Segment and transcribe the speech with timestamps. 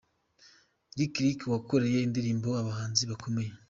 [0.97, 3.51] Lick Lick wakoreye indirimbo abahanzi bakomeye.